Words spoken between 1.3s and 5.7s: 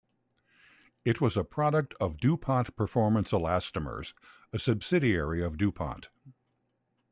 a product of DuPont Performance Elastomers, a subsidiary of